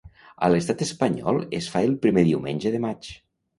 [0.45, 3.15] A l'Estat Espanyol es fa el primer diumenge de maig.